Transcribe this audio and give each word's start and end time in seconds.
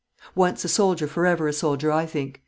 Once 0.33 0.65
a 0.65 0.67
soldier 0.67 1.05
for 1.05 1.27
ever 1.27 1.47
a 1.47 1.53
soldier, 1.53 1.91
I 1.91 2.07
think. 2.07 2.39